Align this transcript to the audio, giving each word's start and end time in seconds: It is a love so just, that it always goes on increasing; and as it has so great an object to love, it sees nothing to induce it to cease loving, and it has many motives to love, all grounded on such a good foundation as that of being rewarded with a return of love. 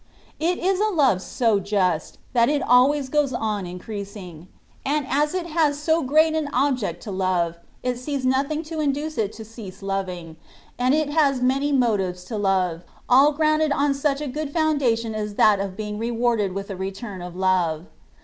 It 0.39 0.57
is 0.57 0.79
a 0.79 0.87
love 0.91 1.21
so 1.21 1.59
just, 1.59 2.17
that 2.33 2.49
it 2.49 2.63
always 2.63 3.07
goes 3.07 3.33
on 3.33 3.67
increasing; 3.67 4.47
and 4.83 5.05
as 5.07 5.35
it 5.35 5.45
has 5.45 5.77
so 5.77 6.01
great 6.01 6.33
an 6.33 6.49
object 6.51 7.03
to 7.03 7.11
love, 7.11 7.59
it 7.83 7.99
sees 7.99 8.25
nothing 8.25 8.63
to 8.63 8.79
induce 8.79 9.19
it 9.19 9.31
to 9.33 9.45
cease 9.45 9.83
loving, 9.83 10.37
and 10.79 10.95
it 10.95 11.11
has 11.11 11.43
many 11.43 11.71
motives 11.71 12.23
to 12.23 12.37
love, 12.39 12.81
all 13.07 13.31
grounded 13.31 13.71
on 13.71 13.93
such 13.93 14.21
a 14.21 14.27
good 14.27 14.51
foundation 14.51 15.13
as 15.13 15.35
that 15.35 15.59
of 15.59 15.77
being 15.77 15.99
rewarded 15.99 16.53
with 16.53 16.71
a 16.71 16.75
return 16.75 17.21
of 17.21 17.35
love. 17.35 17.85